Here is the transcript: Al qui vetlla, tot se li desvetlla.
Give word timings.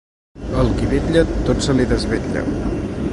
Al 0.61 0.71
qui 0.79 0.89
vetlla, 0.93 1.23
tot 1.49 1.63
se 1.67 1.77
li 1.81 1.87
desvetlla. 1.95 2.45